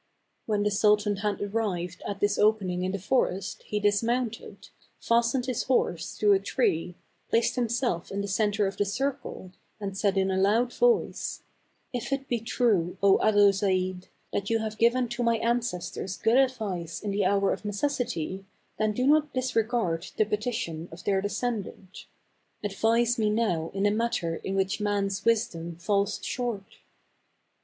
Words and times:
When 0.47 0.63
the 0.63 0.71
sultan 0.71 1.17
had 1.17 1.39
arrived 1.43 2.01
at 2.07 2.21
this 2.21 2.39
opening 2.39 2.83
in 2.83 2.91
the 2.91 2.97
forest 2.97 3.61
he 3.67 3.79
dismounted, 3.79 4.69
fastened 4.99 5.45
his 5.45 5.61
horse 5.65 6.17
to 6.17 6.33
a 6.33 6.39
tree, 6.39 6.95
placed 7.29 7.55
himself 7.55 8.09
in 8.11 8.21
the 8.21 8.27
center 8.27 8.65
of 8.65 8.77
the 8.77 8.83
circle, 8.85 9.51
and 9.79 9.95
said 9.95 10.17
in 10.17 10.31
a 10.31 10.39
loud 10.41 10.73
voice," 10.73 11.43
If 11.93 12.11
it 12.11 12.27
be 12.27 12.39
true, 12.39 12.97
0 13.01 13.19
Adolzaide, 13.21 14.07
that 14.33 14.49
you 14.49 14.57
have 14.57 14.79
given 14.79 15.07
to 15.09 15.21
my 15.21 15.37
ancestors 15.37 16.17
good 16.17 16.35
advice 16.37 16.99
in 17.01 17.11
the 17.11 17.23
hour 17.25 17.53
of 17.53 17.63
necessity, 17.63 18.47
then 18.79 18.93
do 18.93 19.05
not 19.05 19.35
disregard 19.35 20.07
the 20.17 20.25
petition 20.25 20.89
of 20.91 21.03
their 21.03 21.21
descendant. 21.21 22.07
Advise 22.63 23.19
me 23.19 23.29
now 23.29 23.69
in 23.75 23.85
a 23.85 23.91
matter 23.91 24.37
in 24.37 24.55
which 24.55 24.81
man's 24.81 25.23
wis 25.23 25.47
dom 25.47 25.75
falls 25.75 26.19
short." 26.23 26.79